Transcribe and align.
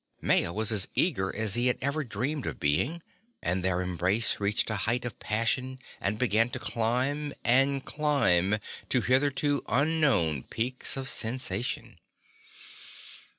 Maya 0.19 0.51
was 0.51 0.71
as 0.71 0.87
eager 0.95 1.29
as 1.35 1.53
he 1.53 1.67
had 1.67 1.77
ever 1.79 2.03
dreamed 2.03 2.47
of 2.47 2.59
being, 2.59 3.03
and 3.43 3.63
their 3.63 3.81
embrace 3.81 4.39
reached 4.39 4.71
a 4.71 4.75
height 4.89 5.05
of 5.05 5.19
passion 5.19 5.77
and 5.99 6.17
began 6.17 6.49
to 6.49 6.57
climb 6.57 7.33
and 7.43 7.85
climb 7.85 8.57
to 8.89 9.01
hitherto 9.01 9.63
unknown 9.67 10.41
peaks 10.41 10.97
of 10.97 11.07
sensation. 11.07 11.99